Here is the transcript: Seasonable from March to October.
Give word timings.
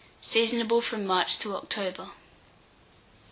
Seasonable 0.23 0.81
from 0.81 1.05
March 1.05 1.37
to 1.37 1.55
October. 1.55 2.09